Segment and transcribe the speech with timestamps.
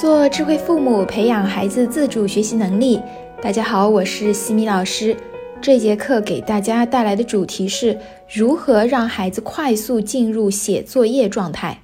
[0.00, 2.98] 做智慧父母，培养孩子自主学习能力。
[3.42, 5.14] 大家好，我是西米老师。
[5.60, 7.98] 这节课给大家带来的主题是
[8.32, 11.82] 如何让孩子快速进入写作业状态。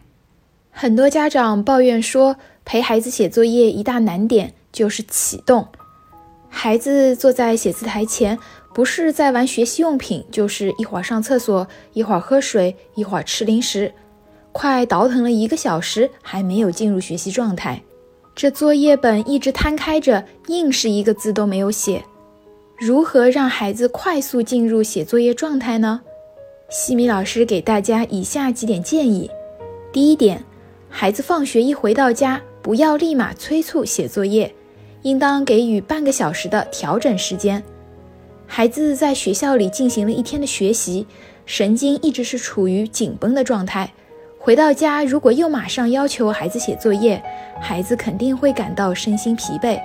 [0.71, 5.69] 很多家长抱怨说，陪孩子写作业一大难点就是启动。
[6.49, 8.39] 孩子坐在写字台前，
[8.73, 13.93] 不是在玩学习用品，就是一会儿上厕所，一会儿喝水，一会儿吃零食，
[14.53, 17.83] 快倒腾了一个小时，还没有进入学习状态。
[18.37, 22.05] 这作业本一直摊开着，硬是一个字都没有写。
[22.79, 26.03] 如何让孩子快速进入写作业状态呢？
[26.69, 29.31] 西米老师给大家以下几点建议：
[29.91, 30.45] 第一点，
[30.91, 34.55] 孩子放学一回到家，不要立马催促写作业，
[35.01, 37.65] 应当给予半个小时的调整时间。
[38.47, 41.07] 孩子在学校里进行了一天的学习，
[41.47, 43.91] 神经一直是处于紧绷的状态。
[44.47, 47.21] 回到家，如果又马上要求孩子写作业，
[47.61, 49.77] 孩子肯定会感到身心疲惫。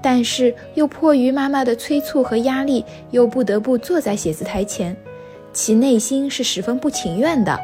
[0.00, 4.96] 但是又迫于妈妈的催促和压力，又不得不坐在写字台前，
[5.52, 7.60] 其内心是十分不情愿的。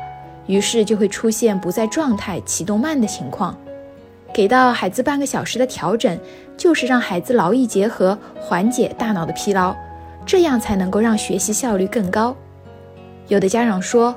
[0.46, 3.58] 于是就会出现不在状态、启动慢的情况。
[4.30, 6.18] 给到孩子半个小时的调整，
[6.58, 9.74] 就是让孩子劳逸结合，缓解大脑的疲劳，
[10.26, 12.36] 这样才能够让学习效率更高。
[13.28, 14.14] 有的家长说。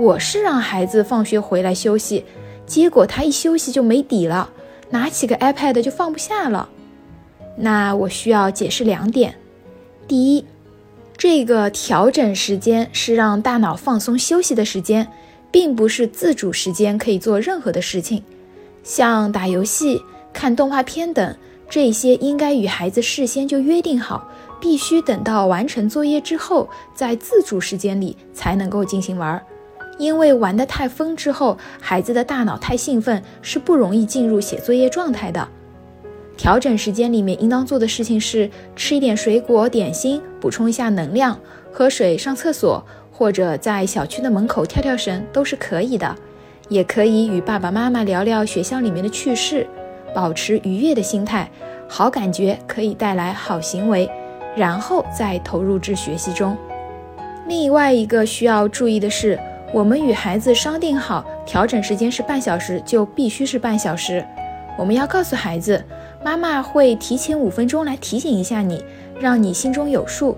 [0.00, 2.24] 我是让孩子放学回来休息，
[2.64, 4.48] 结果他一休息就没底了，
[4.88, 6.70] 拿起个 iPad 就放不下了。
[7.58, 9.34] 那我需要解释两点：
[10.08, 10.46] 第一，
[11.18, 15.06] 这个调整时间是让大脑放松休息的时间，
[15.50, 18.22] 并不是自主时间可以做任何的事情，
[18.82, 20.00] 像打游戏、
[20.32, 21.36] 看动画片等
[21.68, 24.26] 这些，应该与孩子事先就约定好，
[24.58, 29.38] 必须等到完成作业之后，在自主时间里才能够进行玩。
[30.00, 35.46] 因为玩得太疯之后，孩子的大脑太兴奋，是不容易进入写作业状态的。
[36.38, 41.34] 调整时间里面应当做的事情是吃一点水果点心，补充一下能量；
[41.70, 46.16] 喝水、上厕所，或者在小区的门口跳跳绳都是可以的。
[46.70, 49.66] 也可以与爸爸妈妈聊聊学校里面的趣事，
[50.14, 51.50] 保持愉悦的心态，
[51.86, 54.10] 好感觉可以带来好行为，
[54.56, 56.56] 然后再投入至学习中。
[57.46, 59.38] 另外一个需要注意的是。
[59.72, 64.24] 我们与孩子商定好，调整时间是半小时，就必须是半小时。
[64.76, 65.82] 我们要告诉孩子，
[66.24, 68.84] 妈妈会提前五分钟来提醒一下你，
[69.20, 70.36] 让你心中有数。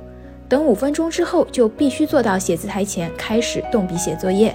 [0.51, 4.55] 等五分钟之后，就必须坐到写字台前开始动笔写作业。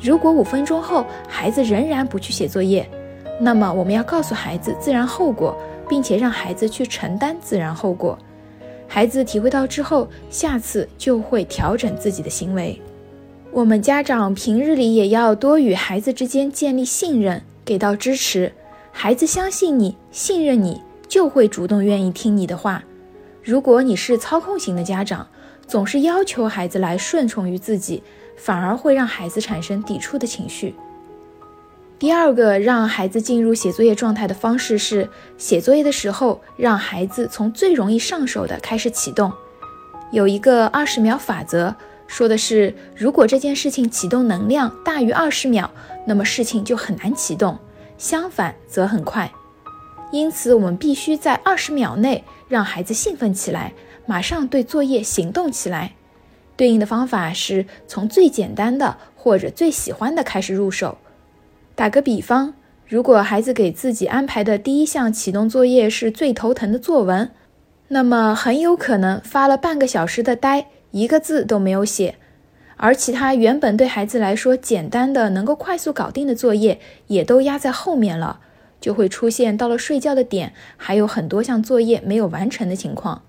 [0.00, 2.88] 如果五分钟后孩子仍然不去写作业，
[3.40, 5.56] 那么我们要告诉孩子自然后果，
[5.88, 8.16] 并且让孩子去承担自然后果。
[8.86, 12.80] 孩子体会到之后，下次就会调整自己的行为。
[13.50, 18.52] 我们家长平日里也要多与孩子之间建立信任，给到支持。
[18.92, 22.84] 孩子相信你、信任你，就会主动愿意听你的话。
[23.42, 25.26] 如果你是操控型的家长，
[25.66, 28.02] 总是要求孩子来顺从于自己，
[28.36, 30.74] 反而会让孩子产生抵触的情绪。
[31.98, 39.32] 第二个让孩子进入写作业状态的方式是，写作业的时候让孩子从最容易上手的开始启动，
[40.12, 41.74] 有一个二十秒法则。
[42.08, 45.70] 说的是，如果这件事情启动能量大于二十秒，
[46.06, 47.56] 那么事情就很难启动；
[47.98, 49.30] 相反则很快。
[50.10, 53.74] 因此，我们必须在二十秒内让孩子兴奋起来，
[54.06, 55.92] 马上对作业行动起来。
[56.56, 60.96] 对应的方法是从最简单的或者最喜欢的开始入手。
[61.76, 62.54] 打个比方，
[62.88, 67.30] 如果孩子给自己安排的第一项启动作业是最头疼的作文，
[67.88, 70.66] 那么很有可能发了半个小时的呆。
[70.90, 72.16] 一个字都没有写，
[72.76, 78.40] 而其他原本对孩子来说简单的、能够快速搞定的作业，也都压在后面了，
[78.80, 83.22] 就会出现到了睡觉的点，还有很多项作业没有完成的情况。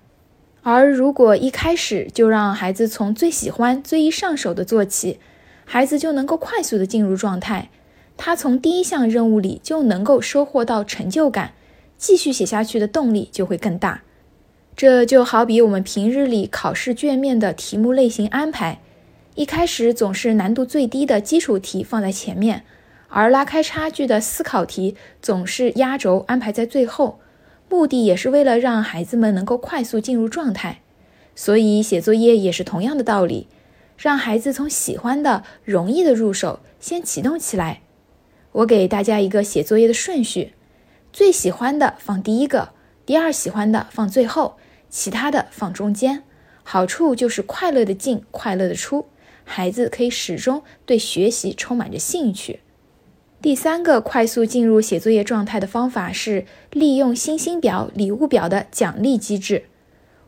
[0.62, 5.18] 而如果一开始就让孩子从最喜欢、最易上手的做起，
[5.64, 7.70] 孩子就能够快速的进入状态，
[8.16, 11.52] 他从第一项任务里就能够收获到成就感，
[11.96, 14.02] 继续写下去的动力就会更大。
[14.80, 18.80] 这就好比我们平日里考试卷面的题目类型安排，
[19.34, 22.64] 一开始总是难度最低的基础题放在前面，
[23.08, 27.20] 而拉开差距的思考题总是压轴安排在最后，
[27.68, 30.80] 目的也是为了让孩子们能够快速进入状态。
[31.34, 33.48] 所以写作业也是同样的道理，
[33.98, 37.82] 让孩子从喜欢的、容易的入手，先启动起来。
[38.52, 40.54] 我给大家一个写作业的顺序：
[41.12, 42.70] 最喜欢的放第一个，
[43.04, 44.56] 第二喜欢的放最后。
[44.90, 46.24] 其他的放中间，
[46.62, 49.06] 好处就是快乐的进，快乐的出，
[49.44, 52.60] 孩子可以始终对学习充满着兴趣。
[53.40, 59.64] 第三个快速进入写作业状态的方法是利用星星表、礼物表的奖励机制。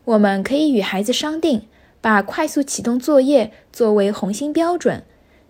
[0.05, 1.69] 我们可以与孩子商定，
[2.01, 5.03] 把快速启动作业作为红心标准，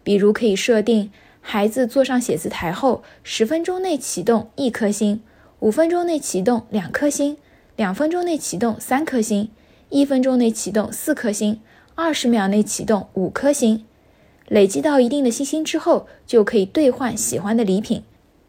[0.03, 5.23] 比如可以设定孩子坐上写字台后，十分钟内启动一颗星，
[5.61, 7.37] 五分钟内启动两颗星，
[7.83, 9.49] 两分钟内启动三颗星，
[9.89, 11.59] 一分钟内启动四颗星，
[11.97, 13.85] 二十秒内启动五颗星。
[14.47, 18.05] 累积到一定的星星之后，就可以兑换喜欢的礼品。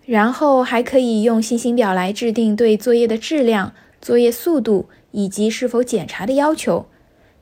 [0.05, 6.85] 然后还可以用星星表来制定对作业的质量、作业速度以及是否检查的要求。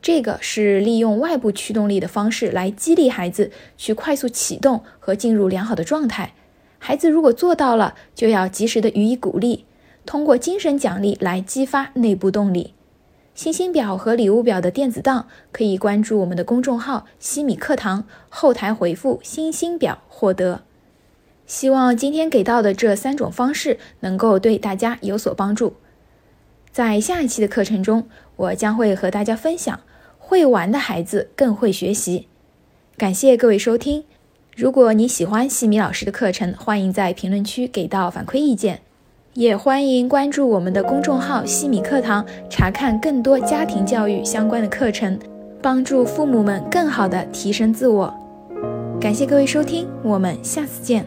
[0.01, 6.31] 这个是利用外部驱动力的方式来激励孩子去快速启动和进入良好的状态。
[6.79, 9.65] 孩子如果做到了，就要及时的予以鼓励，
[10.11, 12.73] 通过精神奖励来激发内部动力。
[13.33, 20.63] 星星表和礼物表的电子档可以关注我们的公众号“西米课堂”，后台回复“星星表”获得。
[21.47, 25.75] 希望今天给到的这三种方式能够对大家有所帮助。
[26.73, 29.79] 在下一期的课程中，我将会和大家分享：
[30.19, 32.27] 会玩的孩子更会学习。
[32.97, 34.03] 感谢各位收听。
[34.57, 38.81] 如果你喜欢西米老师的课程，欢迎在评论区给到反馈意见。
[39.33, 45.18] 也欢迎关注我们的公众号“西米课堂”，查看更多家庭教育相关的课程，
[45.62, 48.13] 帮助父母们更好的提升自我。
[49.00, 51.06] 感谢各位收听，我们下次见。